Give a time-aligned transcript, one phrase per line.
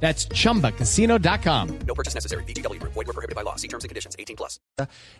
[0.00, 1.68] That's chumbacasino.com.
[1.86, 2.44] No purchase necessary.
[2.44, 2.80] BGW.
[2.82, 3.56] Void were prohibited by law.
[3.56, 4.14] See terms and conditions.
[4.18, 4.60] 18 plus.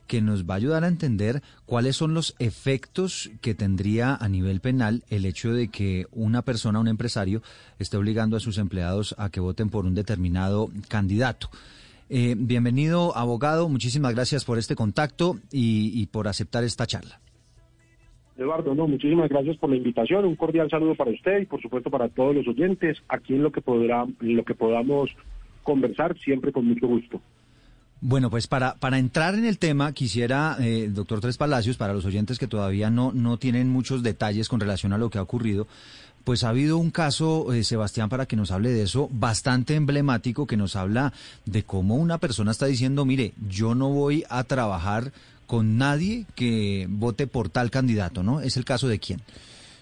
[0.06, 4.60] que nos va a ayudar a entender cuáles son los efectos que tendría a nivel
[4.60, 7.42] penal el hecho de que una persona, un empresario,
[7.78, 11.51] esté obligando a sus empleados a que voten por un determinado candidato.
[12.09, 13.68] Eh, bienvenido, abogado.
[13.68, 17.20] Muchísimas gracias por este contacto y, y por aceptar esta charla.
[18.38, 21.90] Eduardo, no, muchísimas gracias por la invitación, un cordial saludo para usted y por supuesto
[21.90, 25.10] para todos los oyentes, aquí en lo que podrá, lo que podamos
[25.62, 27.20] conversar, siempre con mucho gusto.
[28.00, 32.04] Bueno, pues para, para entrar en el tema, quisiera, eh, doctor Tres Palacios, para los
[32.04, 35.66] oyentes que todavía no, no tienen muchos detalles con relación a lo que ha ocurrido,
[36.23, 40.46] pues ha habido un caso, eh, Sebastián, para que nos hable de eso, bastante emblemático,
[40.46, 41.12] que nos habla
[41.46, 45.12] de cómo una persona está diciendo, mire, yo no voy a trabajar
[45.47, 48.41] con nadie que vote por tal candidato, ¿no?
[48.41, 49.23] Es el caso de quién.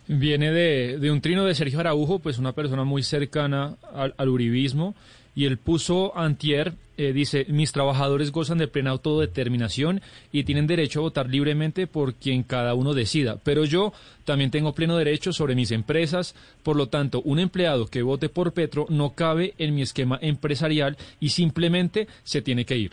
[0.06, 4.94] Viene de, un trino de Sergio Araujo, pues una persona muy cercana al, al uribismo,
[5.34, 11.00] y él puso antier, eh, dice, mis trabajadores gozan de plena autodeterminación y tienen derecho
[11.00, 13.92] a votar libremente por quien cada uno decida, pero yo
[14.24, 18.52] también tengo pleno derecho sobre mis empresas, por lo tanto, un empleado que vote por
[18.52, 22.92] Petro no cabe en mi esquema empresarial y simplemente se tiene que ir.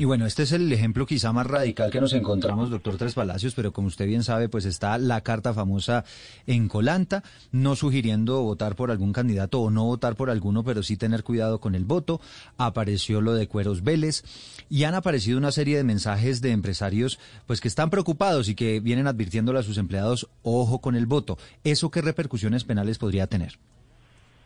[0.00, 3.54] Y bueno, este es el ejemplo quizá más radical que nos encontramos, doctor Tres Palacios,
[3.54, 6.06] pero como usted bien sabe, pues está la carta famosa
[6.46, 10.96] en Colanta, no sugiriendo votar por algún candidato o no votar por alguno, pero sí
[10.96, 12.18] tener cuidado con el voto.
[12.56, 14.22] Apareció lo de Cueros Vélez
[14.70, 18.80] y han aparecido una serie de mensajes de empresarios pues que están preocupados y que
[18.80, 21.36] vienen advirtiéndole a sus empleados, ojo con el voto.
[21.62, 23.58] ¿Eso qué repercusiones penales podría tener?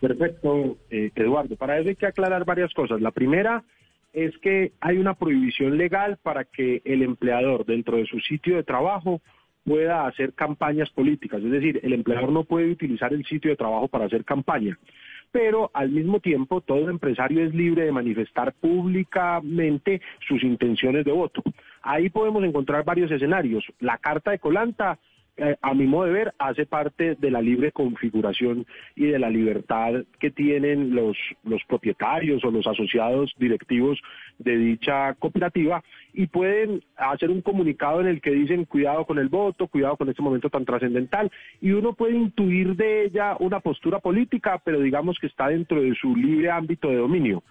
[0.01, 1.55] Perfecto, eh, Eduardo.
[1.55, 3.01] Para eso hay que aclarar varias cosas.
[3.01, 3.63] La primera
[4.15, 8.63] es que hay una prohibición legal para que el empleador dentro de su sitio de
[8.63, 9.21] trabajo
[9.65, 11.43] pueda hacer campañas políticas.
[11.43, 14.79] Es decir, el empleador no puede utilizar el sitio de trabajo para hacer campaña.
[15.33, 21.43] Pero al mismo tiempo, todo empresario es libre de manifestar públicamente sus intenciones de voto.
[21.83, 23.65] Ahí podemos encontrar varios escenarios.
[23.81, 24.99] La Carta de Colanta
[25.63, 30.05] a mi modo de ver, hace parte de la libre configuración y de la libertad
[30.21, 34.01] que tienen los, los propietarios o los asociados directivos
[34.39, 39.29] de dicha cooperativa y pueden hacer un comunicado en el que dicen cuidado con el
[39.29, 41.31] voto, cuidado con este momento tan trascendental
[41.61, 45.95] y uno puede intuir de ella una postura política, pero digamos que está dentro de
[45.95, 47.43] su libre ámbito de dominio.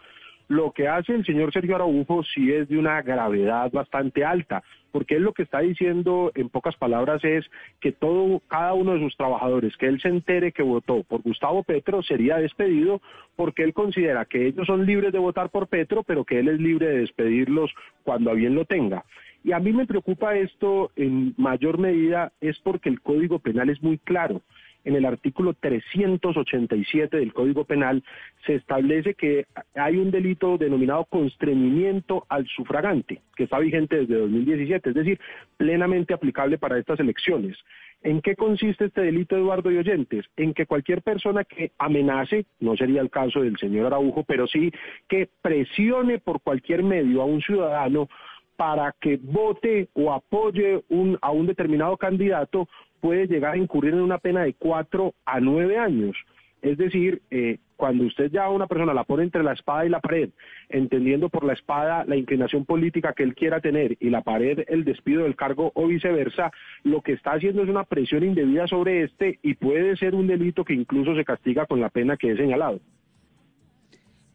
[0.49, 4.61] Lo que hace el señor Sergio Araujo sí es de una gravedad bastante alta,
[4.91, 7.45] porque él lo que está diciendo en pocas palabras es
[7.79, 11.63] que todo, cada uno de sus trabajadores, que él se entere que votó por Gustavo
[11.63, 13.01] Petro, sería despedido
[13.35, 16.59] porque él considera que ellos son libres de votar por Petro, pero que él es
[16.59, 17.73] libre de despedirlos
[18.03, 19.05] cuando a bien lo tenga.
[19.45, 23.81] Y a mí me preocupa esto en mayor medida es porque el Código Penal es
[23.81, 24.41] muy claro
[24.83, 28.03] en el artículo 387 del Código Penal
[28.45, 29.45] se establece que
[29.75, 35.19] hay un delito denominado constreñimiento al sufragante, que está vigente desde 2017, es decir,
[35.57, 37.57] plenamente aplicable para estas elecciones.
[38.03, 40.25] ¿En qué consiste este delito, Eduardo y oyentes?
[40.35, 44.71] En que cualquier persona que amenace, no sería el caso del señor Araujo, pero sí
[45.07, 48.09] que presione por cualquier medio a un ciudadano
[48.57, 52.67] para que vote o apoye un, a un determinado candidato
[53.03, 56.15] puede llegar a incurrir en una pena de cuatro a nueve años.
[56.61, 59.89] Es decir, eh, cuando usted ya a una persona la pone entre la espada y
[59.89, 60.29] la pared,
[60.69, 64.85] entendiendo por la espada la inclinación política que él quiera tener y la pared el
[64.85, 66.49] despido del cargo o viceversa,
[66.83, 70.63] lo que está haciendo es una presión indebida sobre este y puede ser un delito
[70.63, 72.79] que incluso se castiga con la pena que he señalado.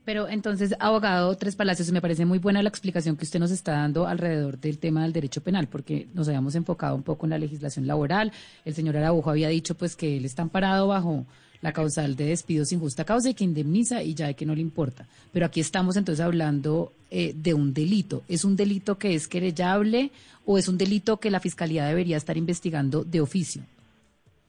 [0.09, 3.73] Pero entonces, abogado Tres Palacios, me parece muy buena la explicación que usted nos está
[3.73, 7.39] dando alrededor del tema del derecho penal, porque nos habíamos enfocado un poco en la
[7.39, 8.33] legislación laboral.
[8.65, 11.27] El señor Araujo había dicho pues que él está amparado bajo
[11.61, 14.55] la causal de despido sin justa causa y que indemniza y ya de que no
[14.55, 15.05] le importa.
[15.31, 18.23] Pero aquí estamos entonces hablando eh, de un delito.
[18.29, 20.11] ¿Es un delito que es querellable
[20.47, 23.61] o es un delito que la Fiscalía debería estar investigando de oficio?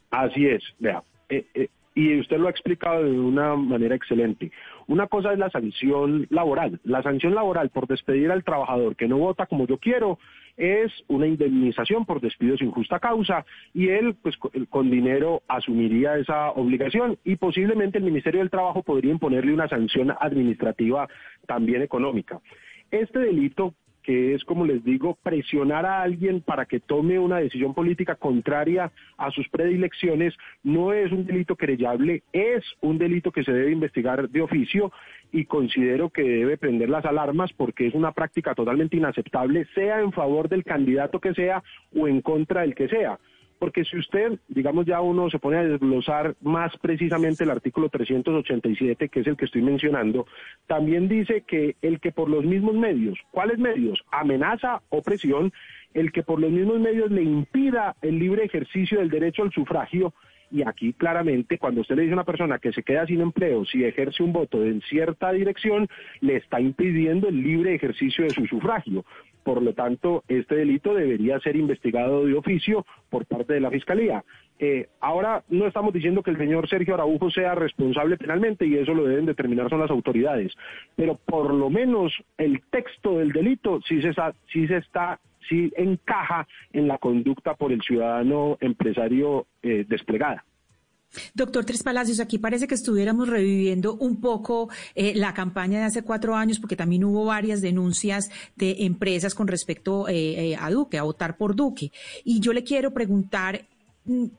[0.10, 1.04] Así es, vea.
[1.28, 1.68] Eh, eh,
[2.00, 4.52] y usted lo ha explicado de una manera excelente.
[4.90, 6.80] Una cosa es la sanción laboral.
[6.84, 10.18] La sanción laboral por despedir al trabajador que no vota como yo quiero
[10.58, 14.36] es una indemnización por despido sin justa causa y él pues
[14.72, 20.12] con dinero asumiría esa obligación y posiblemente el Ministerio del Trabajo podría imponerle una sanción
[20.20, 21.08] administrativa
[21.46, 22.40] también económica.
[22.90, 23.76] Este delito
[24.10, 28.92] que es, como les digo, presionar a alguien para que tome una decisión política contraria
[29.20, 30.34] a sus predilecciones,
[30.64, 34.92] no es un delito querellable, es un delito que se debe investigar de oficio
[35.32, 40.12] y considero que debe prender las alarmas porque es una práctica totalmente inaceptable, sea en
[40.12, 41.62] favor del candidato que sea
[41.96, 43.20] o en contra del que sea.
[43.60, 49.10] Porque si usted, digamos ya uno se pone a desglosar más precisamente el artículo 387,
[49.10, 50.26] que es el que estoy mencionando,
[50.66, 54.02] también dice que el que por los mismos medios, ¿cuáles medios?
[54.12, 55.52] Amenaza o presión,
[55.94, 60.14] el que por los mismos medios le impida el libre ejercicio del derecho al sufragio,
[60.52, 63.66] y aquí claramente cuando usted le dice a una persona que se queda sin empleo
[63.66, 65.88] si ejerce un voto en cierta dirección,
[66.22, 69.06] le está impidiendo el libre ejercicio de su sufragio.
[69.44, 74.24] Por lo tanto, este delito debería ser investigado de oficio por parte de la Fiscalía.
[74.60, 78.94] Eh, ahora no estamos diciendo que el señor Sergio Araujo sea responsable penalmente y eso
[78.94, 80.54] lo deben determinar son las autoridades,
[80.98, 84.12] pero por lo menos el texto del delito sí se,
[84.52, 90.44] sí se está sí encaja en la conducta por el ciudadano empresario eh, desplegada.
[91.34, 96.04] Doctor Tres Palacios, aquí parece que estuviéramos reviviendo un poco eh, la campaña de hace
[96.04, 101.04] cuatro años, porque también hubo varias denuncias de empresas con respecto eh, a Duque, a
[101.04, 101.92] votar por Duque.
[102.24, 103.69] Y yo le quiero preguntar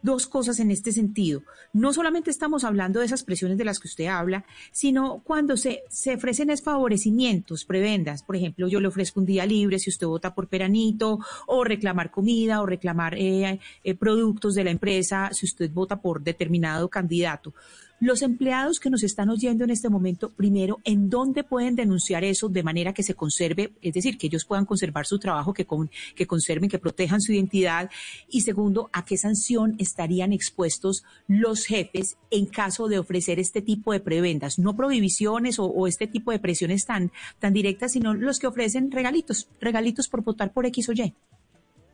[0.02, 1.43] dos cosas en este sentido.
[1.72, 5.84] No solamente estamos hablando de esas presiones de las que usted habla, sino cuando se,
[5.88, 8.25] se ofrecen favorecimientos, prebendas.
[8.25, 12.11] Por ejemplo, yo le ofrezco un día libre si usted vota por Peranito, o reclamar
[12.11, 17.55] comida, o reclamar eh, eh, productos de la empresa si usted vota por determinado candidato.
[18.00, 22.49] Los empleados que nos están oyendo en este momento, primero, ¿en dónde pueden denunciar eso
[22.49, 25.67] de manera que se conserve, es decir, que ellos puedan conservar su trabajo, que,
[26.14, 27.91] que conserven, que protejan su identidad?
[28.31, 33.93] Y segundo, ¿a qué sanción estarían expuestos los jefes en caso de ofrecer este tipo
[33.93, 34.58] de prebendas?
[34.58, 39.50] No prohibiciones o, este tipo de presiones tan, tan directas, sino los que ofrecen regalitos,
[39.61, 41.12] regalitos por votar por X o Y.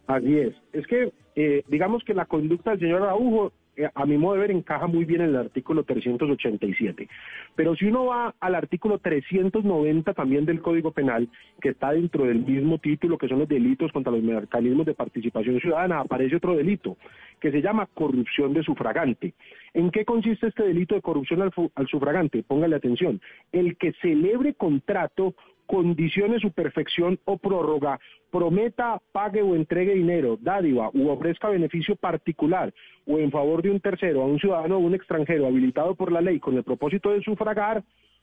[0.06, 0.55] Así es.
[0.73, 3.53] Es que, eh, digamos que la conducta del señor Araujo
[3.94, 7.08] a mi modo de ver, encaja muy bien en el artículo 387.
[7.55, 11.28] Pero si uno va al artículo 390 también del Código Penal,
[11.61, 15.61] que está dentro del mismo título, que son los delitos contra los mecanismos de participación
[15.61, 16.96] ciudadana, aparece otro delito,
[17.40, 19.34] que se llama corrupción de sufragante.
[19.75, 22.43] ¿En qué consiste este delito de corrupción al, al sufragante?
[22.43, 23.20] Póngale atención.
[23.52, 25.34] El que celebre contrato
[25.67, 27.99] condicione su perfección o prórroga,
[28.31, 32.73] prometa, pague o entregue dinero, dádiva u ofrezca beneficio particular
[33.07, 36.21] o en favor de un tercero a un ciudadano o un extranjero habilitado por la
[36.21, 37.83] ley con el propósito de sufragar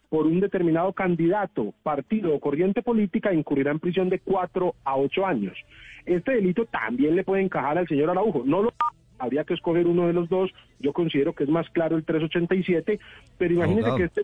[0.09, 5.25] por un determinado candidato, partido o corriente política incurrirá en prisión de cuatro a ocho
[5.25, 5.57] años.
[6.05, 8.43] Este delito también le puede encajar al señor Araujo.
[8.45, 8.73] No lo
[9.17, 10.51] habría que escoger uno de los dos.
[10.79, 12.99] Yo considero que es más claro el 387,
[13.37, 14.23] pero imagínese que este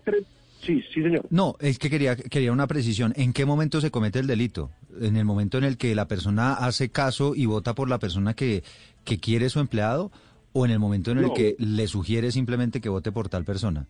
[0.62, 1.26] Sí, sí, señor.
[1.30, 3.14] No, es que quería, quería una precisión.
[3.16, 4.72] ¿En qué momento se comete el delito?
[5.00, 8.34] ¿En el momento en el que la persona hace caso y vota por la persona
[8.34, 8.64] que,
[9.06, 10.12] que quiere su empleado?
[10.52, 13.88] ¿O en el momento en el que le sugiere simplemente que vote por tal persona?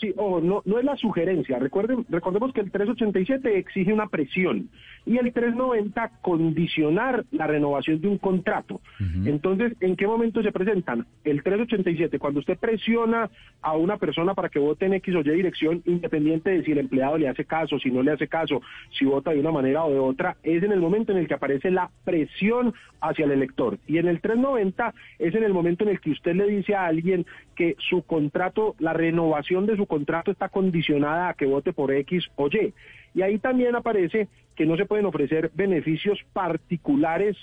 [0.00, 1.58] Sí, ojo, no, no es la sugerencia.
[1.58, 4.70] Recuerden, recordemos que el 387 exige una presión
[5.04, 8.80] y el 390 condicionar la renovación de un contrato.
[9.24, 11.06] Entonces, ¿en qué momento se presentan?
[11.24, 13.28] El 387, cuando usted presiona
[13.60, 16.78] a una persona para que vote en X o Y dirección, independiente de si el
[16.78, 18.62] empleado le hace caso, si no le hace caso,
[18.96, 21.34] si vota de una manera o de otra, es en el momento en el que
[21.34, 23.78] aparece la presión hacia el elector.
[23.88, 26.86] Y en el 390 es en el momento en el que usted le dice a
[26.86, 31.92] alguien que su contrato, la renovación de su contrato está condicionada a que vote por
[31.92, 32.72] X o Y.
[33.14, 37.36] Y ahí también aparece que no se pueden ofrecer beneficios particulares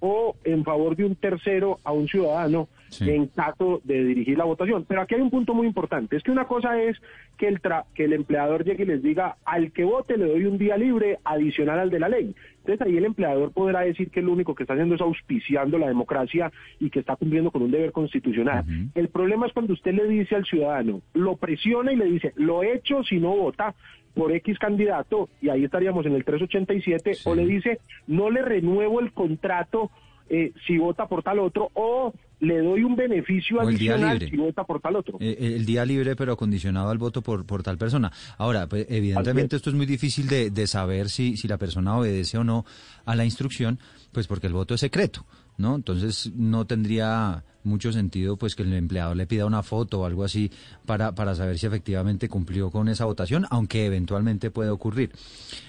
[0.00, 2.68] o en favor de un tercero a un ciudadano
[3.00, 4.84] en caso de dirigir la votación.
[4.88, 6.96] Pero aquí hay un punto muy importante, es que una cosa es
[7.38, 7.60] que el,
[7.94, 11.18] que el empleador llegue y les diga, al que vote le doy un día libre
[11.24, 12.34] adicional al de la ley.
[12.58, 15.88] Entonces ahí el empleador podrá decir que lo único que está haciendo es auspiciando la
[15.88, 18.64] democracia y que está cumpliendo con un deber constitucional.
[18.94, 22.62] El problema es cuando usted le dice al ciudadano, lo presiona y le dice, lo
[22.62, 23.74] he hecho si no vota,
[24.14, 29.00] por X candidato, y ahí estaríamos en el 387, o le dice, no le renuevo
[29.00, 29.90] el contrato
[30.28, 34.80] eh, si vota por tal otro, o le doy un beneficio adicional si vota por
[34.80, 35.18] tal otro.
[35.20, 38.10] Eh, eh, el día libre, pero condicionado al voto por, por tal persona.
[38.38, 42.38] Ahora, pues, evidentemente esto es muy difícil de, de saber si, si la persona obedece
[42.38, 42.64] o no
[43.04, 43.78] a la instrucción,
[44.12, 45.24] pues porque el voto es secreto,
[45.58, 45.76] ¿no?
[45.76, 50.24] Entonces no tendría mucho sentido pues que el empleado le pida una foto o algo
[50.24, 50.50] así
[50.86, 55.12] para, para saber si efectivamente cumplió con esa votación, aunque eventualmente puede ocurrir.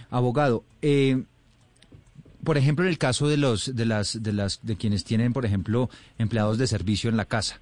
[0.10, 1.24] Abogado, eh,
[2.44, 5.46] por ejemplo, en el caso de los de las de las de quienes tienen, por
[5.46, 7.60] ejemplo, empleados de servicio en la casa,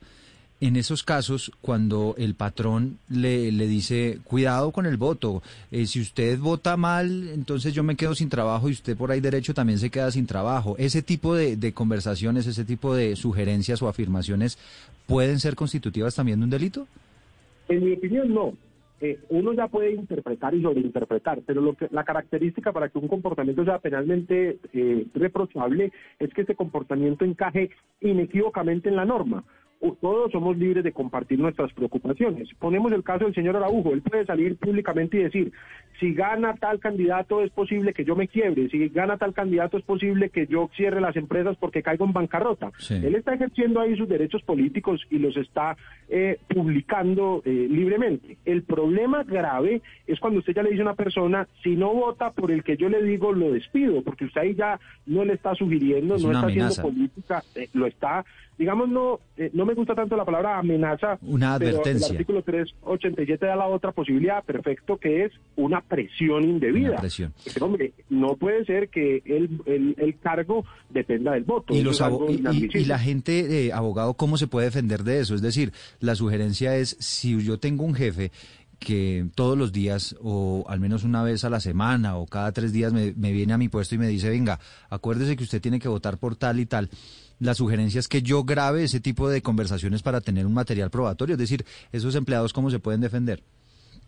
[0.61, 6.01] en esos casos, cuando el patrón le, le dice, cuidado con el voto, eh, si
[6.01, 9.79] usted vota mal, entonces yo me quedo sin trabajo y usted por ahí derecho también
[9.79, 10.75] se queda sin trabajo.
[10.77, 14.57] Ese tipo de, de conversaciones, ese tipo de sugerencias o afirmaciones,
[15.07, 16.87] ¿pueden ser constitutivas también de un delito?
[17.69, 18.53] En mi opinión, no.
[19.01, 23.07] Eh, uno ya puede interpretar y sobreinterpretar, pero lo que, la característica para que un
[23.07, 27.69] comportamiento sea penalmente eh, reprochable es que ese comportamiento encaje
[28.01, 29.43] inequívocamente en la norma
[30.01, 32.49] todos somos libres de compartir nuestras preocupaciones.
[32.59, 35.53] Ponemos el caso del señor Araujo, él puede salir públicamente y decir,
[35.99, 39.83] si gana tal candidato es posible que yo me quiebre, si gana tal candidato es
[39.83, 42.71] posible que yo cierre las empresas porque caigo en bancarrota.
[42.89, 45.77] Él está ejerciendo ahí sus derechos políticos y los está
[46.09, 48.37] eh, publicando eh, libremente.
[48.45, 52.31] El problema grave es cuando usted ya le dice a una persona, si no vota
[52.31, 55.55] por el que yo le digo, lo despido, porque usted ahí ya no le está
[55.55, 58.25] sugiriendo, no está haciendo política, eh, lo está
[58.59, 61.17] digamos, no, eh, no me gusta tanto la palabra amenaza.
[61.21, 62.07] Una advertencia.
[62.07, 66.91] el artículo 387 da la otra posibilidad, perfecto, que es una presión indebida.
[66.91, 67.33] Una presión.
[67.61, 71.73] hombre, no puede ser que el, el, cargo dependa del voto.
[71.73, 75.35] Y, los y, la gente, eh, abogado, ¿cómo se puede defender de eso?
[75.35, 78.31] Es decir, la sugerencia es, si yo tengo un jefe
[78.79, 82.71] que todos los días o al menos una vez a la semana o cada tres
[82.71, 84.59] días me, me viene a mi puesto y me dice, venga,
[84.89, 86.89] acuérdese que usted tiene que votar por tal y tal
[87.39, 91.33] la sugerencia es que yo grabe ese tipo de conversaciones para tener un material probatorio,
[91.33, 93.41] es decir, esos empleados cómo se pueden defender.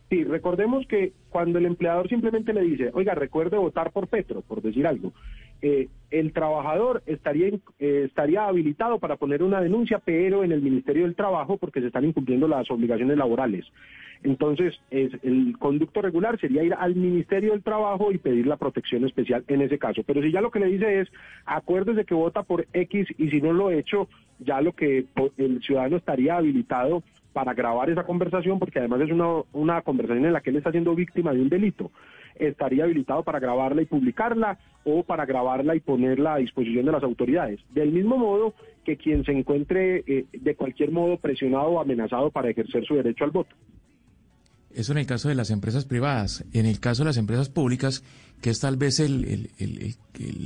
[0.09, 4.61] Sí, recordemos que cuando el empleador simplemente le dice, oiga, recuerde votar por Petro, por
[4.61, 5.13] decir algo,
[5.61, 11.03] eh, el trabajador estaría, eh, estaría habilitado para poner una denuncia, pero en el Ministerio
[11.03, 13.65] del Trabajo porque se están incumpliendo las obligaciones laborales.
[14.23, 19.05] Entonces, es, el conducto regular sería ir al Ministerio del Trabajo y pedir la protección
[19.05, 20.03] especial en ese caso.
[20.05, 21.07] Pero si ya lo que le dice es,
[21.45, 24.07] acuérdese que vota por X y si no lo he hecho,
[24.39, 25.05] ya lo que
[25.37, 30.33] el ciudadano estaría habilitado para grabar esa conversación, porque además es una, una conversación en
[30.33, 31.91] la que él está siendo víctima de un delito,
[32.35, 37.03] estaría habilitado para grabarla y publicarla o para grabarla y ponerla a disposición de las
[37.03, 37.59] autoridades.
[37.73, 42.49] Del mismo modo que quien se encuentre eh, de cualquier modo presionado o amenazado para
[42.49, 43.55] ejercer su derecho al voto.
[44.73, 46.45] Eso en el caso de las empresas privadas.
[46.53, 48.03] En el caso de las empresas públicas,
[48.41, 49.49] que es tal vez el,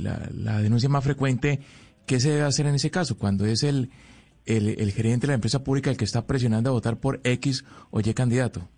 [0.02, 1.60] la, denuncia más frecuente,
[2.06, 3.16] ¿qué se debe hacer en ese caso?
[3.16, 3.90] Cuando es el,
[4.46, 8.00] el gerente de la empresa pública el que está presionando a votar por X o
[8.00, 8.68] Y candidato.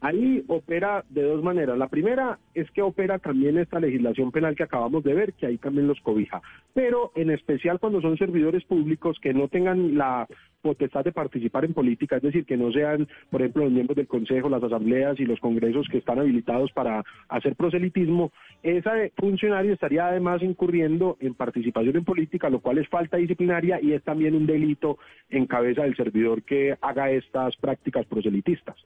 [0.00, 1.78] Ahí opera de dos maneras.
[1.78, 5.56] La primera es que opera también esta legislación penal que acabamos de ver, que ahí
[5.56, 6.42] también los cobija.
[6.74, 10.26] Pero en especial cuando son servidores públicos que no tengan la
[10.60, 14.08] potestad de participar en política, es decir, que no sean, por ejemplo, los miembros del
[14.08, 20.08] Consejo, las asambleas y los congresos que están habilitados para hacer proselitismo, ese funcionario estaría
[20.08, 24.46] además incurriendo en participación en política, lo cual es falta disciplinaria y es también un
[24.46, 24.98] delito
[25.30, 28.76] en cabeza del servidor que haga estas prácticas proselitistas.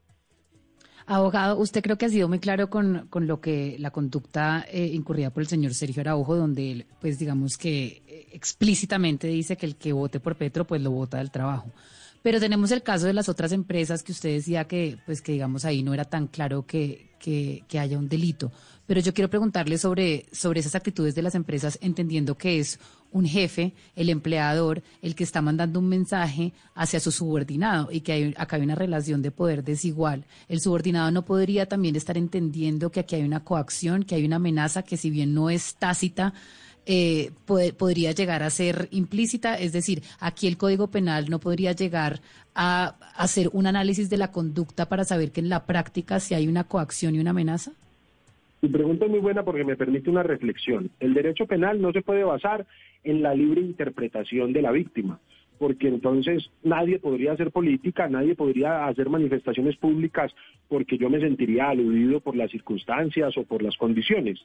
[1.13, 4.87] Abogado, usted creo que ha sido muy claro con, con lo que la conducta eh,
[4.95, 9.67] incurrida por el señor Sergio Araujo, donde él, pues digamos que eh, explícitamente dice que
[9.67, 11.73] el que vote por Petro, pues lo vota del trabajo.
[12.23, 15.65] Pero tenemos el caso de las otras empresas que usted decía que, pues que digamos
[15.65, 18.53] ahí no era tan claro que, que, que, haya un delito.
[18.87, 22.79] Pero yo quiero preguntarle sobre, sobre esas actitudes de las empresas, entendiendo que es
[23.13, 28.13] un jefe, el empleador, el que está mandando un mensaje hacia su subordinado y que
[28.13, 30.25] hay, acá hay una relación de poder desigual.
[30.49, 34.37] El subordinado no podría también estar entendiendo que aquí hay una coacción, que hay una
[34.37, 36.35] amenaza que si bien no es tácita,
[36.87, 42.21] eh, podría llegar a ser implícita, es decir, aquí el Código Penal no podría llegar
[42.55, 46.49] a hacer un análisis de la conducta para saber que en la práctica si hay
[46.49, 47.73] una coacción y una amenaza?
[48.63, 50.91] Mi pregunta es muy buena porque me permite una reflexión.
[51.01, 52.67] El derecho penal no se puede basar
[53.05, 55.21] en la libre interpretación de la víctima,
[55.59, 60.33] porque entonces nadie podría hacer política, nadie podría hacer manifestaciones públicas
[60.69, 64.41] porque yo me sentiría aludido por las circunstancias o por las condiciones.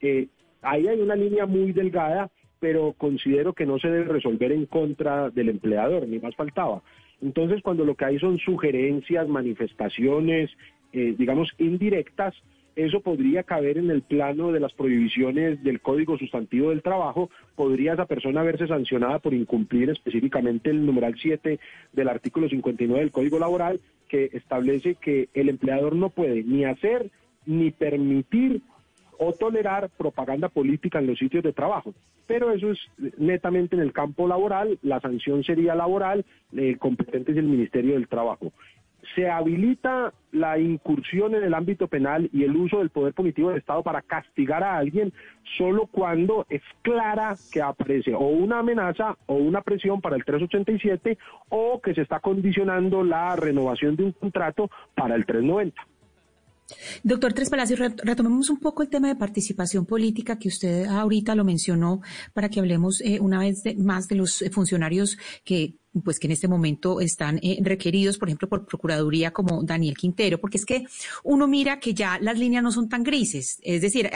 [0.00, 0.28] Eh,
[0.62, 5.30] Ahí hay una línea muy delgada, pero considero que no se debe resolver en contra
[5.30, 6.82] del empleador, ni más faltaba.
[7.20, 10.50] Entonces, cuando lo que hay son sugerencias, manifestaciones,
[10.92, 12.34] eh, digamos, indirectas,
[12.78, 17.94] eso podría caber en el plano de las prohibiciones del Código Sustantivo del Trabajo, podría
[17.94, 21.58] esa persona verse sancionada por incumplir específicamente el numeral 7
[21.92, 27.10] del artículo 59 del Código Laboral, que establece que el empleador no puede ni hacer
[27.46, 28.62] ni permitir
[29.18, 31.92] o tolerar propaganda política en los sitios de trabajo.
[32.28, 32.78] Pero eso es
[33.18, 38.06] netamente en el campo laboral, la sanción sería laboral, el competente es el Ministerio del
[38.06, 38.52] Trabajo.
[39.14, 43.58] Se habilita la incursión en el ámbito penal y el uso del poder punitivo del
[43.58, 45.12] Estado para castigar a alguien
[45.56, 51.18] solo cuando es clara que aparece o una amenaza o una presión para el 387
[51.48, 55.82] o que se está condicionando la renovación de un contrato para el 390.
[57.02, 61.44] Doctor Tres Palacios, retomemos un poco el tema de participación política que usted ahorita lo
[61.44, 62.02] mencionó
[62.34, 66.32] para que hablemos eh, una vez más de los eh, funcionarios que pues que en
[66.32, 70.84] este momento están eh, requeridos, por ejemplo, por Procuraduría como Daniel Quintero, porque es que
[71.24, 74.10] uno mira que ya las líneas no son tan grises, es decir,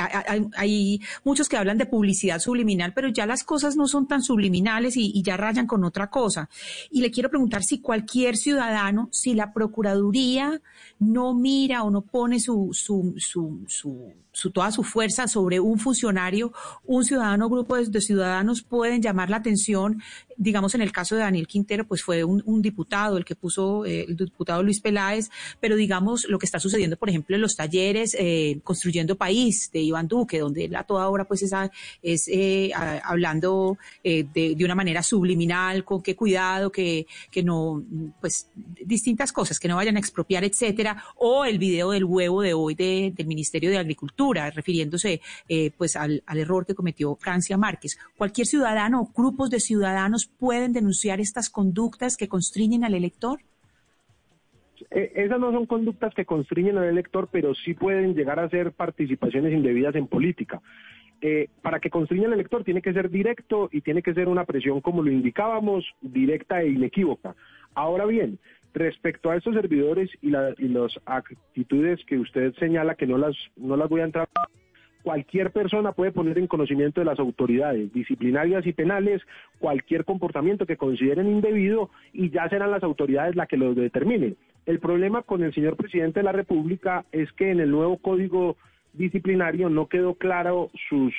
[0.56, 4.96] hay, muchos que hablan de publicidad subliminal, pero ya las cosas no son tan subliminales
[4.96, 6.48] y, ya rayan con otra cosa.
[6.90, 10.60] Y le quiero preguntar si cualquier ciudadano, si la Procuraduría
[10.98, 14.12] no mira o no pone su, su, su, su
[14.52, 16.52] toda su fuerza sobre un funcionario,
[16.84, 20.02] un ciudadano, grupo de, ciudadanos pueden llamar la atención.
[20.36, 24.06] Digamos, en el caso de Daniel Quintero, pues fue un, diputado el que puso, eh,
[24.08, 28.16] el diputado Luis Peláez, pero digamos lo que está sucediendo, por ejemplo, en los talleres
[28.18, 31.52] eh, Construyendo País de Iván Duque, donde él a toda hora pues es,
[32.02, 32.72] es eh,
[33.04, 37.82] hablando de, de, una manera subliminal, con qué cuidado, que, que no,
[38.20, 38.48] pues
[38.84, 42.74] distintas cosas, que no vayan a expropiar, etcétera, o el video del huevo de hoy
[42.74, 47.98] del Ministerio de Agricultura refiriéndose eh, pues al, error que cometió Francia Márquez.
[48.16, 53.40] Cualquier ciudadano o grupos de ciudadanos pueden denunciar estas conductas que constriñen al elector.
[54.90, 58.72] Eh, esas no son conductas que constriñen al elector, pero sí pueden llegar a ser
[58.72, 60.60] participaciones indebidas en política.
[61.24, 64.44] Eh, para que constriña al elector tiene que ser directo y tiene que ser una
[64.44, 67.36] presión, como lo indicábamos, directa e inequívoca.
[67.74, 68.40] Ahora bien,
[68.74, 73.88] Respecto a estos servidores y, las actitudes que usted señala, que no las, no las
[73.88, 74.28] voy a entrar,
[75.02, 79.20] cualquier persona puede poner en conocimiento de las autoridades disciplinarias y penales
[79.58, 84.36] cualquier comportamiento que consideren indebido y ya serán las autoridades las que lo determinen.
[84.64, 88.56] El problema con el señor presidente de la República es que en el nuevo código
[88.94, 91.12] disciplinario no quedó claro sus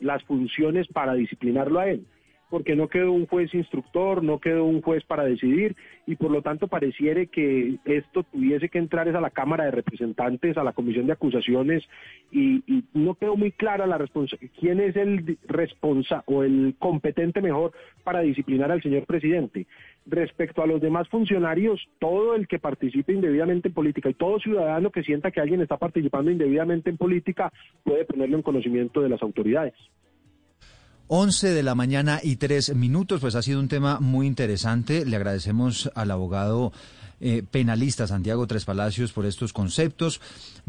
[0.00, 2.06] las funciones para disciplinarlo a él
[2.50, 5.76] porque no quedó un juez instructor, no quedó un juez para decidir
[6.06, 10.56] y por lo tanto pareciere que esto tuviese que entrar a la Cámara de Representantes,
[10.56, 11.84] a la Comisión de Acusaciones
[12.30, 12.62] y,
[12.94, 13.98] no quedó muy clara la
[14.58, 17.72] quién es el responsable o el competente mejor
[18.04, 19.66] para disciplinar al señor presidente.
[20.06, 24.90] Respecto a los demás funcionarios, todo el que participe indebidamente en política y todo ciudadano
[24.90, 27.52] que sienta que alguien está participando indebidamente en política
[27.84, 29.74] puede ponerlo en conocimiento de las autoridades.
[31.08, 35.04] 11 de la mañana y tres minutos, pues ha sido un tema muy interesante.
[35.04, 36.72] Le agradecemos al abogado
[37.20, 40.20] eh, penalista Santiago Tres Palacios por estos conceptos,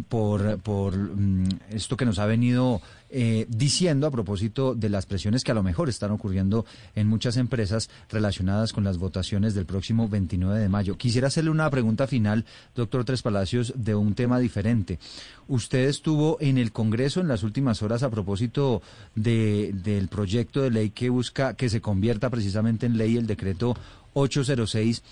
[0.09, 5.43] por, por mm, esto que nos ha venido eh, diciendo a propósito de las presiones
[5.43, 10.09] que a lo mejor están ocurriendo en muchas empresas relacionadas con las votaciones del próximo
[10.09, 10.97] 29 de mayo.
[10.97, 14.99] Quisiera hacerle una pregunta final, doctor Tres Palacios, de un tema diferente.
[15.47, 18.81] Usted estuvo en el Congreso en las últimas horas a propósito
[19.15, 23.77] de, del proyecto de ley que busca que se convierta precisamente en ley el decreto
[24.13, 25.03] 806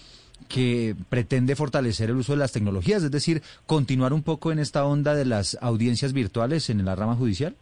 [0.47, 4.85] que pretende fortalecer el uso de las tecnologías, es decir, continuar un poco en esta
[4.85, 7.55] onda de las audiencias virtuales en la rama judicial?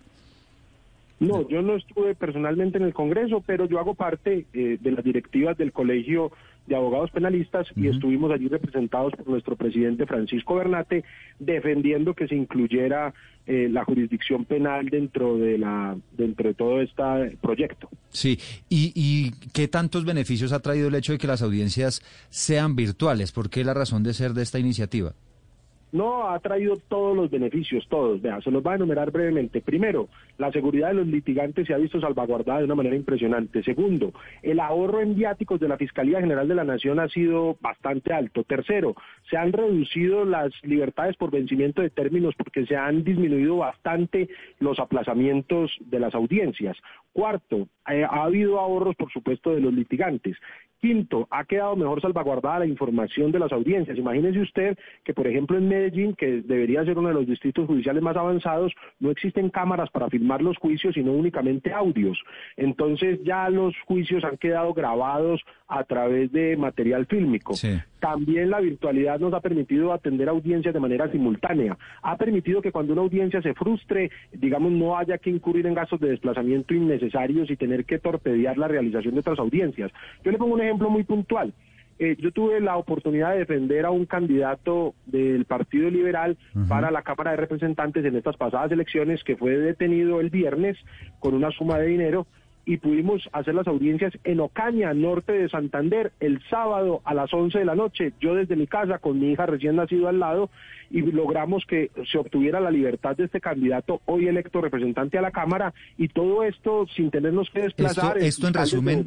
[1.19, 5.05] No, yo no estuve personalmente en el Congreso, pero yo hago parte eh, de las
[5.05, 6.31] directivas del Colegio
[6.67, 11.03] de Abogados Penalistas y estuvimos allí representados por nuestro presidente Francisco Bernate
[11.39, 13.13] defendiendo que se incluyera
[13.45, 17.89] eh, la jurisdicción penal dentro de la dentro de todo este proyecto.
[18.09, 22.75] Sí, ¿Y, ¿y qué tantos beneficios ha traído el hecho de que las audiencias sean
[22.75, 23.33] virtuales?
[23.33, 25.13] ¿Por qué la razón de ser de esta iniciativa?
[25.93, 28.19] No, ha traído todos los beneficios, todos.
[28.19, 29.61] Vea, se los voy a enumerar brevemente.
[29.61, 33.61] Primero, la seguridad de los litigantes se ha visto salvaguardada de una manera impresionante.
[33.61, 38.11] Segundo, el ahorro en viáticos de la Fiscalía General de la Nación ha sido bastante
[38.11, 38.43] alto.
[38.43, 38.95] Tercero,
[39.29, 44.29] se han reducido las libertades por vencimiento de términos porque se han disminuido bastante
[44.59, 46.75] los aplazamientos de las audiencias.
[47.11, 50.37] Cuarto, eh, ha habido ahorros, por supuesto, de los litigantes.
[50.83, 53.97] Quinto, ha quedado mejor salvaguardada la información de las audiencias.
[53.97, 58.03] Imagínese usted que, por ejemplo, en Medellín, que debería ser uno de los distritos judiciales
[58.03, 62.21] más avanzados, no existen cámaras para filmar los juicios, sino únicamente audios.
[62.57, 67.53] Entonces ya los juicios han quedado grabados a través de material fílmico.
[67.99, 71.77] También la virtualidad nos ha permitido atender audiencias de manera simultánea.
[72.01, 76.01] Ha permitido que cuando una audiencia se frustre, digamos, no haya que incurrir en gastos
[76.01, 79.89] de desplazamiento innecesarios y tener que torpedear la realización de otras audiencias.
[80.21, 81.53] Yo le pongo un ejemplo muy puntual.
[81.99, 87.03] Eh, yo tuve la oportunidad de defender a un candidato del Partido Liberal para la
[87.03, 90.77] Cámara de Representantes en estas pasadas elecciones que fue detenido el viernes
[91.19, 92.25] con una suma de dinero
[92.65, 97.59] y pudimos hacer las audiencias en Ocaña, norte de Santander, el sábado a las 11
[97.59, 100.49] de la noche, yo desde mi casa con mi hija recién nacido al lado
[100.89, 105.31] y logramos que se obtuviera la libertad de este candidato hoy electo representante a la
[105.31, 108.17] Cámara y todo esto sin tenernos que desplazar.
[108.17, 109.03] Esto, esto en resumen,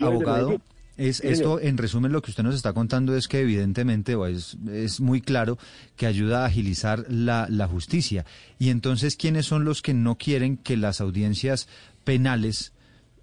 [0.00, 0.60] abogado.
[0.98, 4.26] Es, Sí, esto, en resumen, lo que usted nos está contando es que evidentemente o
[4.26, 5.56] es, es muy claro
[5.96, 8.26] que ayuda a agilizar la, la justicia.
[8.58, 11.68] Y entonces, ¿quiénes son los que no quieren que las audiencias
[12.04, 12.72] penales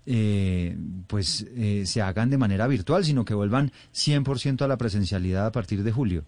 [0.06, 5.46] eh, pues eh, se hagan de manera virtual, sino que vuelvan 100% a la presencialidad
[5.46, 6.26] a partir de julio?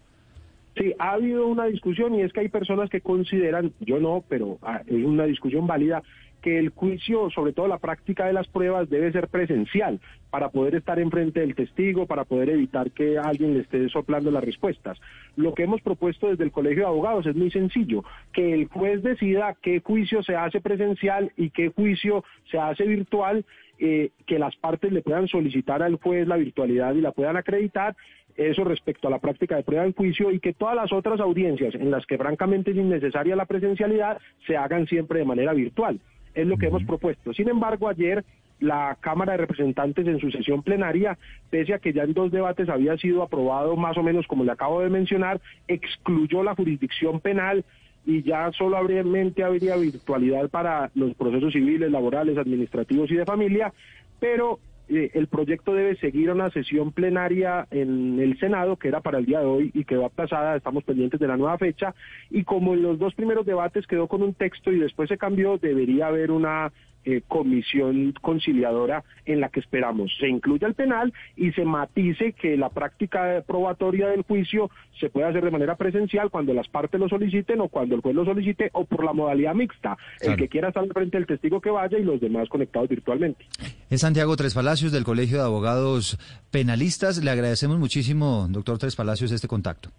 [0.78, 4.58] Sí, ha habido una discusión y es que hay personas que consideran, yo no, pero
[4.62, 6.02] ah, es una discusión válida,
[6.40, 10.76] que el juicio, sobre todo la práctica de las pruebas, debe ser presencial para poder
[10.76, 14.98] estar enfrente del testigo, para poder evitar que alguien le esté soplando las respuestas.
[15.36, 19.02] Lo que hemos propuesto desde el Colegio de Abogados es muy sencillo, que el juez
[19.02, 23.44] decida qué juicio se hace presencial y qué juicio se hace virtual,
[23.80, 27.96] eh, que las partes le puedan solicitar al juez la virtualidad y la puedan acreditar
[28.38, 31.74] eso respecto a la práctica de prueba en juicio y que todas las otras audiencias
[31.74, 36.00] en las que francamente es innecesaria la presencialidad se hagan siempre de manera virtual.
[36.34, 37.34] Es lo que hemos propuesto.
[37.34, 38.24] Sin embargo, ayer
[38.60, 41.18] la Cámara de Representantes en su sesión plenaria,
[41.50, 44.52] pese a que ya en dos debates había sido aprobado más o menos como le
[44.52, 47.64] acabo de mencionar, excluyó la jurisdicción penal
[48.06, 53.72] y ya solamente habría virtualidad para los procesos civiles, laborales, administrativos y de familia,
[54.20, 59.18] pero eh, el proyecto debe seguir una sesión plenaria en el Senado, que era para
[59.18, 61.94] el día de hoy y quedó aplazada, estamos pendientes de la nueva fecha,
[62.30, 65.58] y como en los dos primeros debates quedó con un texto y después se cambió,
[65.58, 66.72] debería haber una
[67.04, 72.56] eh, comisión conciliadora en la que esperamos se incluya el penal y se matice que
[72.56, 77.08] la práctica probatoria del juicio se puede hacer de manera presencial cuando las partes lo
[77.08, 79.96] soliciten o cuando el juez lo solicite o por la modalidad mixta.
[80.18, 80.32] Claro.
[80.32, 83.44] El que quiera estar frente del testigo que vaya y los demás conectados virtualmente.
[83.90, 86.18] Es Santiago Tres Palacios del Colegio de Abogados
[86.50, 87.22] Penalistas.
[87.22, 89.90] Le agradecemos muchísimo, doctor Tres Palacios, este contacto.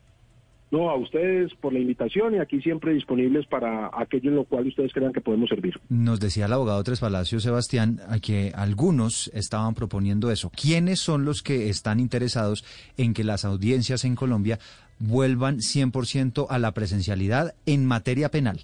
[0.71, 4.67] No, a ustedes por la invitación y aquí siempre disponibles para aquello en lo cual
[4.67, 5.79] ustedes crean que podemos servir.
[5.89, 10.51] Nos decía el abogado Tres Palacios, Sebastián, a que algunos estaban proponiendo eso.
[10.55, 12.63] ¿Quiénes son los que están interesados
[12.97, 14.59] en que las audiencias en Colombia
[14.99, 18.59] vuelvan 100% a la presencialidad en materia penal?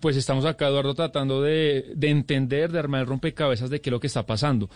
[0.00, 3.92] Pues estamos acá, Eduardo, tratando de, de entender, de armar el rompecabezas de qué es
[3.92, 4.68] lo que está pasando,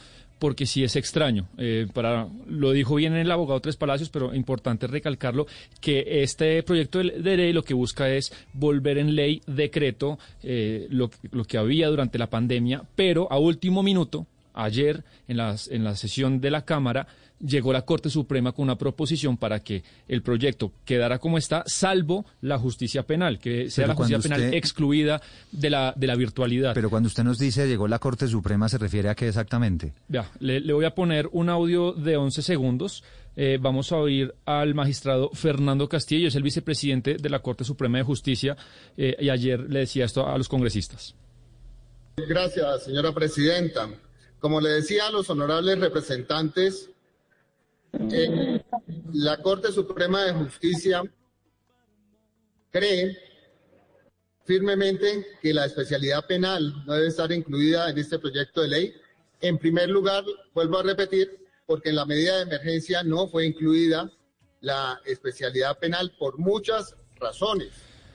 [0.42, 1.46] porque sí es extraño.
[1.57, 5.46] Eh, para, lo dijo bien el abogado Tres Palacios, pero importante recalcarlo,
[5.81, 11.12] que este proyecto de, ley lo que busca es volver en ley decreto eh, lo,
[11.31, 15.94] lo que había durante la pandemia, pero a último minuto, ayer en, las, en la
[15.94, 17.07] sesión de la Cámara,
[17.44, 22.24] llegó la Corte Suprema con una proposición para que el proyecto quedara como está, salvo
[22.40, 26.14] la justicia penal, que sea Pero la justicia penal usted- excluida de la, de la
[26.16, 26.74] virtualidad.
[26.74, 29.92] Pero cuando usted nos dice llegó la Corte Suprema, ¿se refiere a qué exactamente?
[30.40, 33.02] Le, le voy a poner un audio de 11 segundos.
[33.35, 37.96] Eh, vamos a oír al magistrado Fernando Castillo, es el vicepresidente de la Corte Suprema
[37.96, 38.57] de Justicia,
[38.96, 41.14] eh, y ayer le decía esto a los congresistas.
[42.16, 43.88] Gracias, señora presidenta.
[44.38, 46.90] Como le decía a los honorables representantes,
[47.92, 48.62] eh,
[49.12, 51.02] la Corte Suprema de Justicia
[52.70, 53.16] cree
[54.44, 58.94] firmemente que la especialidad penal no debe estar incluida en este proyecto de ley.
[59.40, 60.24] En primer lugar,
[60.55, 61.31] vuelvo a repetir,
[61.66, 64.11] porque en la medida de emergencia no fue incluida
[64.61, 67.68] la especialidad penal por muchas razones.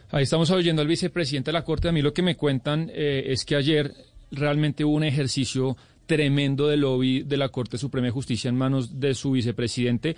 [0.10, 1.90] Ahí estamos oyendo al vicepresidente de la Corte.
[1.90, 3.94] A mí lo que me cuentan eh, es que ayer
[4.32, 9.00] realmente hubo un ejercicio tremendo de lobby de la Corte Suprema de Justicia en manos
[9.00, 10.16] de su vicepresidente,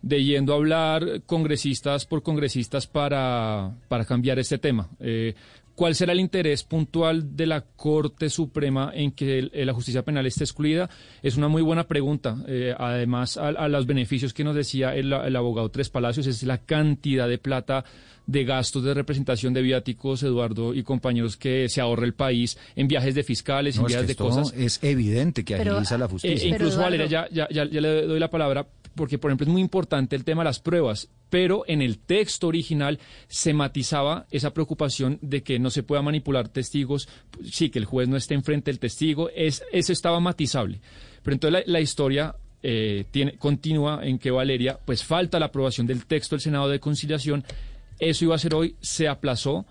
[0.00, 4.88] de yendo a hablar congresistas por congresistas para, para cambiar este tema.
[4.98, 5.34] Eh,
[5.74, 10.26] ¿Cuál será el interés puntual de la Corte Suprema en que el- la justicia penal
[10.26, 10.90] esté excluida?
[11.22, 12.36] Es una muy buena pregunta.
[12.46, 16.42] Eh, además, a, a los beneficios que nos decía el, el abogado Tres Palacios, es
[16.42, 17.84] la cantidad de plata
[18.26, 22.86] de gastos de representación de viáticos, Eduardo y compañeros, que se ahorra el país en
[22.86, 24.52] viajes de fiscales, No, en es, que viajes de esto cosas.
[24.56, 26.48] es evidente que Pero, agiliza la Eh, justicia.
[26.48, 29.52] incluso, Eduardo- Valeria, ya, ya, ya, ya le doy la palabra, porque, por ejemplo, es
[29.52, 34.52] muy importante el tema de las pruebas, pero en el texto original se matizaba esa
[34.52, 37.08] preocupación de que no se pueda manipular testigos,
[37.44, 40.80] sí, que el juez no esté enfrente del testigo, es, eso estaba matizable.
[41.22, 45.86] Pero entonces la, la historia eh, tiene, continúa en que Valeria, pues falta la aprobación
[45.86, 47.44] del texto del Senado de conciliación,
[47.98, 49.66] eso iba a ser hoy, se aplazó,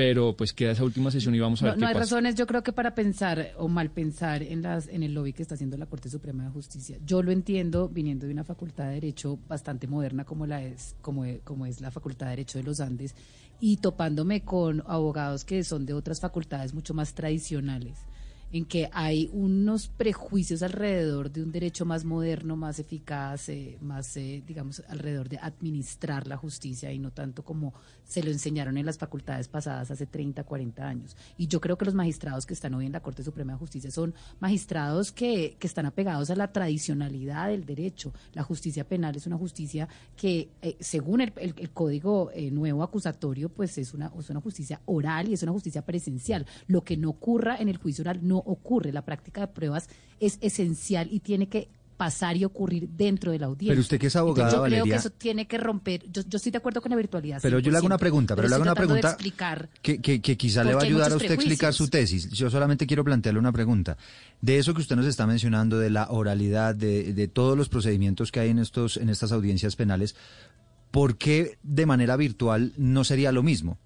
[0.00, 2.04] pero pues queda esa última sesión y vamos a No, ver no hay pasa.
[2.04, 5.42] razones, yo creo que para pensar o mal pensar en las en el lobby que
[5.42, 6.98] está haciendo la Corte Suprema de Justicia.
[7.04, 11.24] Yo lo entiendo viniendo de una facultad de derecho bastante moderna como la es como
[11.44, 13.14] como es la Facultad de Derecho de los Andes
[13.60, 17.98] y topándome con abogados que son de otras facultades mucho más tradicionales.
[18.52, 24.16] En que hay unos prejuicios alrededor de un derecho más moderno, más eficaz, eh, más,
[24.16, 28.86] eh, digamos, alrededor de administrar la justicia y no tanto como se lo enseñaron en
[28.86, 31.16] las facultades pasadas hace 30, 40 años.
[31.36, 33.90] Y yo creo que los magistrados que están hoy en la Corte Suprema de Justicia
[33.90, 38.12] son magistrados que, que están apegados a la tradicionalidad del derecho.
[38.32, 42.82] La justicia penal es una justicia que, eh, según el, el- el código eh, nuevo
[42.82, 46.46] acusatorio, pues es una, es una justicia oral y es una justicia presencial.
[46.66, 48.92] Lo que no ocurra en el juicio oral no ocurre.
[48.92, 51.68] La práctica de pruebas es esencial y tiene que
[52.00, 53.72] pasar y ocurrir dentro de la audiencia.
[53.72, 56.10] Pero usted que es Entonces, abogada, yo creo que eso tiene que romper.
[56.10, 57.40] Yo, yo estoy de acuerdo con la virtualidad.
[57.42, 60.22] Pero yo le hago una 100%, pregunta, pero le hago una pregunta explicar que, que,
[60.22, 62.30] que quizá le va a ayudar a usted a explicar su tesis.
[62.30, 63.98] Yo solamente quiero plantearle una pregunta.
[64.40, 68.32] De eso que usted nos está mencionando, de la oralidad, de, de todos los procedimientos
[68.32, 70.16] que hay en, estos, en estas audiencias penales,
[70.90, 73.78] ¿por qué de manera virtual no sería lo mismo?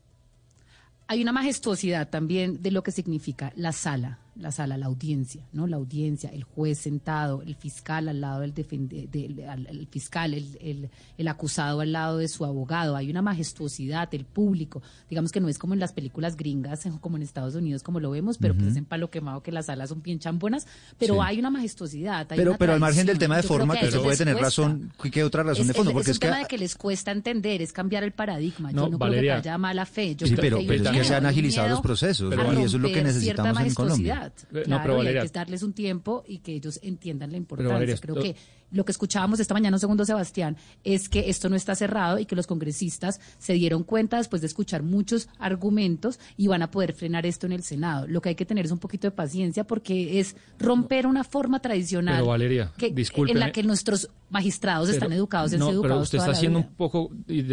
[1.07, 5.67] hay una majestuosidad también de lo que significa la sala, la sala, la audiencia, ¿no?
[5.69, 10.35] La audiencia, el juez sentado, el fiscal al lado del defende- del al- el fiscal,
[10.35, 12.97] el, el- el acusado al lado de su abogado.
[12.97, 14.83] Hay una majestuosidad, el público.
[15.09, 18.11] Digamos que no es como en las películas gringas, como en Estados Unidos, como lo
[18.11, 20.67] vemos, pero pues es en palo quemado que las salas son bien chambonas,
[20.99, 21.21] pero Sí.
[21.23, 22.27] hay una majestuosidad.
[22.31, 24.17] hay Pero, una pero al margen del tema de Yo forma, a que usted puede
[24.17, 24.63] tener cuesta.
[24.63, 25.91] razón, ¿qué otra razón Es, de fondo?
[25.91, 26.27] es- Porque es es un que...
[26.27, 28.73] tema de que les cuesta entender, es cambiar el paradigma.
[28.73, 29.35] No, Yo no Valeria.
[29.35, 30.17] creo que haya mala fe.
[30.17, 32.77] Yo Sí, creo pero- que pero es que se han agilizado los procesos, y eso
[32.77, 34.24] es lo que necesitamos en Colombia.
[34.51, 37.75] No, Claro, y hay que darles un tiempo y que ellos entiendan la importancia.
[37.75, 38.37] Valeria, creo que
[38.75, 42.27] lo que escuchábamos esta mañana, un segundo, Sebastián, es que esto no está cerrado y
[42.27, 46.93] que los congresistas se dieron cuenta después de escuchar muchos argumentos y van a poder
[46.93, 48.07] frenar esto en el Senado.
[48.07, 51.61] Lo que hay que tener es un poquito de paciencia porque es romper una forma
[51.61, 52.93] tradicional Pero, Valeria, que,
[53.29, 56.69] en la que nuestros magistrados están educados, no, sido pero educados usted está siendo vida.
[56.69, 57.11] un poco,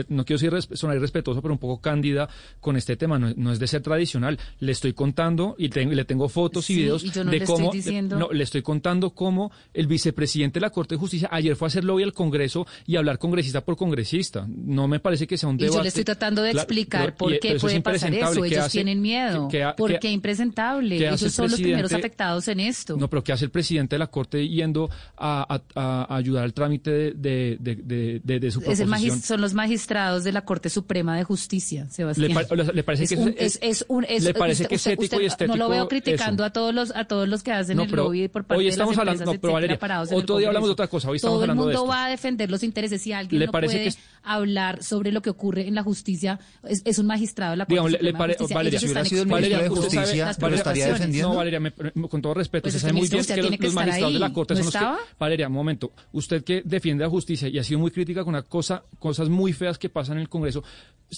[0.10, 2.28] no quiero ser sonar irrespetuoso, pero un poco cándida
[2.60, 3.20] con este tema.
[3.20, 4.40] No, no es de ser tradicional.
[4.60, 7.44] Le estoy contando y, y le tengo fotos y videos y yo no de le
[7.44, 7.72] estoy cómo.
[7.72, 11.66] diciendo- no, le estoy contando cómo el vicepresidente de la Corte de Justicia ayer fue
[11.66, 14.46] a hacer lobby al Congreso y hablar congresista por congresista.
[14.48, 15.78] No me parece que sea un Y debate.
[15.78, 18.42] yo le estoy tratando de explicar por y- qué eso es puede pasar eso.
[18.42, 19.48] ¿Qué Ellos hace- tienen miedo.
[19.50, 20.98] qué- qué- ¿Por qué- impresentable?
[20.98, 22.98] qué Ellos son los primeros afectados en esto.
[22.98, 26.54] No, pero ¿qué hace el presidente de la Corte yendo a, a- a ayudar al
[26.54, 29.18] trámite de, de, de, de- de- de su Es el proposición?
[29.20, 32.30] magis- son los magistrados de la Corte Suprema de Justicia, Sebastián.
[32.34, 34.70] ¿Le pa- le- le parece es que un- es- es, un- es- le parece usted-
[34.70, 36.48] que es usted- ético usted y estético No lo veo criticando eso?
[36.48, 38.70] a todos los a todos los que hacen No, el lobby por parte hoy de
[38.70, 41.36] las estamos hablando- empresas, no, pero Valeria, otro día hablamos de otra cosa, hoy estamos
[41.36, 42.00] Todo hablando de el mundo esto.
[42.00, 43.02] va a defender los intereses.
[43.02, 45.84] Si alguien ¿Le no parece puede que es- hablar sobre lo que ocurre en la
[45.84, 48.56] justicia, es, es un magistrado de la Corte Digamos, le- pare- de Justicia.
[48.56, 51.30] Valeria, si hubiera sido el Valeria, de usted sabe- Justicia, las ¿lo estaría defendiendo?
[51.30, 53.42] No, Valeria, me- me- con todo respeto, Pues se es sabe muy bien usted que
[53.42, 54.34] los, que los magistrados de la ahí.
[54.34, 54.78] Corte ¿No son los que...
[54.78, 54.98] estaba?
[55.20, 55.92] Valeria, un momento.
[56.12, 59.30] Usted que defiende a la justicia y ha sido muy crítica con una cosa, cosas
[59.30, 60.64] muy feas que pasan en el Congreso,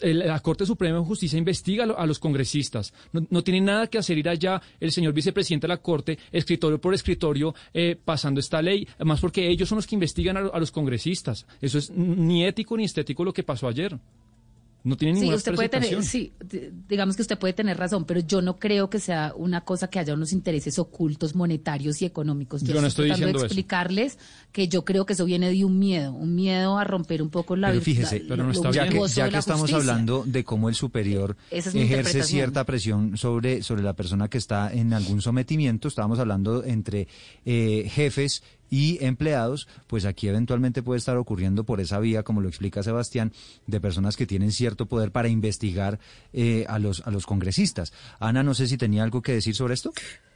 [0.02, 2.94] la Corte Suprema de Justicia investiga a lo- a los congresistas.
[3.12, 6.94] No, tiene nada que hacer ir allá el señor vicepresidente de la Corte, escritorio por
[6.94, 11.46] escritorio, eh, pasando esta ley, además porque ellos son los que investigan a los congresistas.
[11.62, 13.98] Eso es ni ético ni estético lo que pasó ayer.
[14.86, 16.12] No tiene Sí, ninguna usted puede tener, presentación.
[16.12, 19.62] sí, d- digamos que usted puede tener razón, pero yo no creo que sea una
[19.62, 22.64] cosa que haya unos intereses ocultos monetarios y económicos.
[22.64, 23.46] Yo no estoy tratando diciendo de eso.
[23.46, 24.18] explicarles
[24.52, 27.56] que yo creo que eso viene de un miedo, un miedo a romper un poco
[27.56, 29.78] la Pero fíjese, la- pero lo- no está lo ya que, ya estamos justicia.
[29.78, 34.74] hablando de cómo el superior es ejerce cierta presión sobre, sobre la persona que está
[34.74, 37.08] en algún sometimiento, estábamos hablando entre
[37.46, 38.44] eh, jefes
[38.74, 43.32] y empleados, pues aquí eventualmente puede estar ocurriendo por esa vía, como lo explica Sebastián,
[43.68, 46.00] de personas que tienen cierto poder para investigar
[46.34, 47.94] eh, a, los, a los congresistas.
[48.20, 49.94] Ana, no sé si tenía algo que decir sobre esto.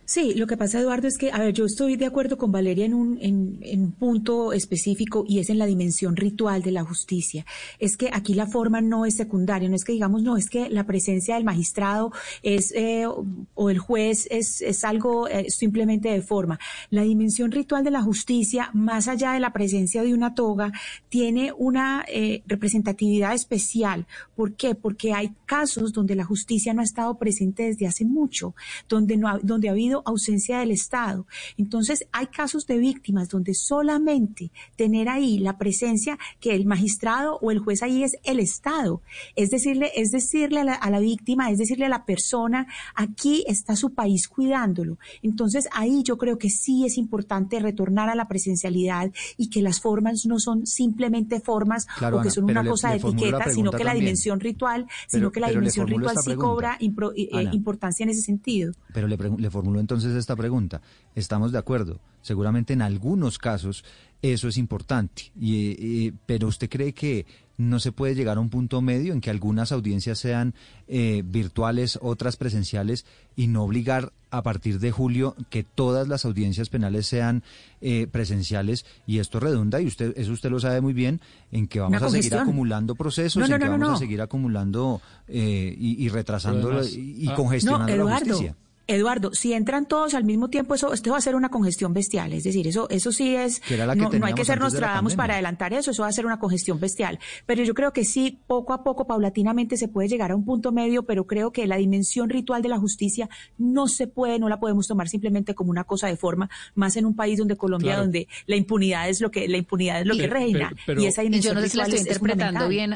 [0.09, 2.85] Sí, lo que pasa, Eduardo, es que, a ver, yo estoy de acuerdo con Valeria
[2.85, 7.45] en un, en, un punto específico y es en la dimensión ritual de la justicia.
[7.77, 10.69] Es que aquí la forma no es secundaria, no es que digamos, no, es que
[10.69, 16.21] la presencia del magistrado es, eh, o el juez es, es algo eh, simplemente de
[16.21, 16.57] forma.
[16.89, 20.71] La dimensión ritual de la justicia, más allá de la presencia de una toga,
[21.09, 24.07] tiene una eh, representatividad especial.
[24.37, 24.73] ¿Por qué?
[24.73, 28.55] Porque hay casos donde la justicia no ha estado presente desde hace mucho,
[28.87, 31.25] donde no ha, donde ha habido ausencia del Estado.
[31.57, 37.51] Entonces, hay casos de víctimas donde solamente tener ahí la presencia que el magistrado o
[37.51, 39.01] el juez ahí es el Estado.
[39.35, 43.43] Es decirle, es decirle a la, a la víctima, es decirle a la persona, aquí
[43.47, 44.97] está su país cuidándolo.
[45.21, 49.79] Entonces, ahí yo creo que sí es importante retornar a la presencialidad y que las
[49.81, 53.71] formas no son simplemente formas Claro, o que son una cosa le de etiqueta, sino
[53.71, 54.05] que la también.
[54.05, 56.47] dimensión ritual, Pero- sino que la dimensión ritual sí pregunta.
[56.47, 57.53] cobra impro- eh, Ana.
[57.53, 58.73] importancia en ese sentido.
[58.93, 60.81] Pero le, le formulo entonces esta pregunta.
[61.15, 62.01] Estamos de acuerdo.
[62.21, 63.85] Seguramente en algunos casos
[64.21, 65.31] eso es importante.
[65.39, 69.29] Y, pero usted cree que no se puede llegar a un punto medio en que
[69.29, 70.53] algunas audiencias sean
[70.89, 76.69] eh, virtuales, otras presenciales y no obligar a partir de julio que todas las audiencias
[76.69, 77.43] penales sean
[77.79, 81.21] eh, presenciales y esto redunda y usted eso usted lo sabe muy bien
[81.51, 86.09] en que vamos a seguir acumulando procesos, en que vamos a seguir acumulando eh, y,
[86.09, 88.55] retrasando y, ah, congestionando la justicia.
[88.87, 92.33] Eduardo, si entran todos al mismo tiempo, eso esto va a ser una congestión bestial.
[92.33, 93.61] Es decir, eso, eso sí es.
[93.95, 97.19] no, hay que ser Nostradamus para adelantar eso, eso va a ser una congestión bestial.
[97.45, 100.71] Pero yo creo que sí, poco a poco, paulatinamente, se puede llegar a un punto
[100.71, 104.59] medio, pero creo que la dimensión ritual de la justicia no se puede, no la
[104.59, 108.27] podemos tomar simplemente como una cosa de forma, más en un país donde Colombia, donde
[108.45, 110.71] la impunidad es lo que, la impunidad es lo que reina.
[110.97, 112.95] y esa dimensión yo no sé si la estoy interpretando bien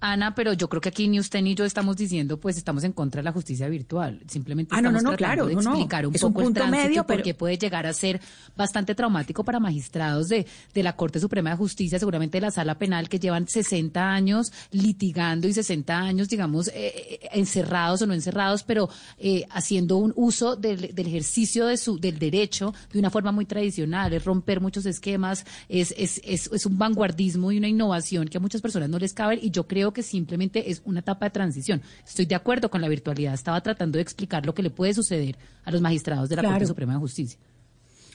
[0.00, 2.92] Ana, pero yo creo que aquí ni usted ni yo estamos diciendo, pues estamos en
[2.92, 4.20] contra de la justicia virtual.
[4.26, 7.34] Simplemente ah, no, estamos no, tratando de explicar un poco un punto el medio, porque
[7.34, 8.18] puede llegar a ser
[8.56, 12.78] bastante traumático para magistrados de, de la Corte Suprema de Justicia, seguramente de la Sala
[12.78, 18.14] Penal, que llevan 60 años litigando y 60 años, digamos, eh, eh, encerrados o no
[18.14, 23.10] encerrados, pero eh, haciendo un uso del, del, ejercicio de su, del derecho de una
[23.10, 27.68] forma muy tradicional, es romper muchos esquemas, es, es, es, es un vanguardismo y una
[27.68, 31.00] innovación que a muchas personas no les cabe y yo creo que simplemente es una
[31.00, 31.82] etapa de transición.
[32.06, 33.34] Estoy de acuerdo con la virtualidad.
[33.34, 36.66] Estaba tratando de explicar lo que le puede suceder a los magistrados de la Corte
[36.66, 37.38] Suprema de Justicia.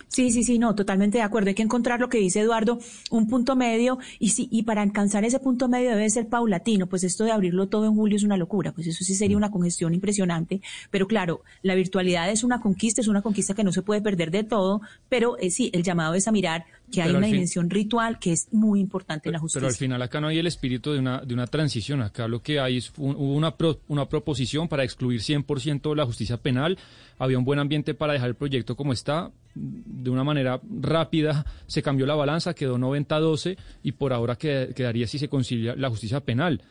[0.07, 1.49] Sí, sí, sí, no, totalmente de acuerdo.
[1.49, 2.79] Hay que encontrar lo que dice Eduardo,
[3.11, 7.03] un punto medio, y sí, y para alcanzar ese punto medio debe ser paulatino, pues
[7.03, 9.93] esto de abrirlo todo en julio es una locura, pues eso sí sería una congestión
[9.93, 10.61] impresionante,
[10.91, 14.31] pero claro, la virtualidad es una conquista, es una conquista que no se puede perder
[14.31, 18.19] de todo, pero eh, sí, el llamado es a mirar que hay una dimensión ritual
[18.19, 19.61] que es muy importante en la justicia.
[19.61, 22.41] Pero al final acá no hay el espíritu de una, de una transición, acá lo
[22.41, 23.55] que hay es una,
[23.87, 26.77] una proposición para excluir 100% la justicia penal,
[27.17, 31.81] había un buen ambiente para dejar el proyecto como está, de una manera rápida se
[31.81, 36.61] cambió la balanza, quedó 90-12 y por ahora quedaría si se concilia la justicia penal.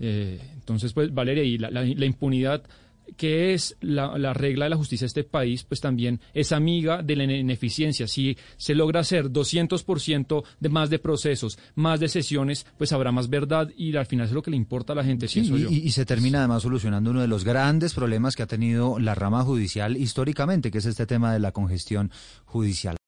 [0.00, 2.62] Eh, entonces, pues Valeria, y la impunidad
[3.16, 7.16] que es la, regla de la justicia de este país, pues también es amiga de
[7.16, 8.06] la ineficiencia.
[8.06, 13.28] Si se logra hacer 200% de más de procesos, más de sesiones, pues habrá más
[13.28, 16.38] verdad y al final es lo que le importa a la gente, y, se termina
[16.38, 20.78] además solucionando uno de los grandes problemas que ha tenido la rama judicial históricamente, que
[20.78, 22.10] es este tema de la congestión
[22.44, 22.96] judicial.